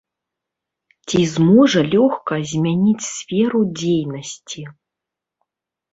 [1.09, 4.61] Ці зможа лёгка змяніць сферу дзейнасці?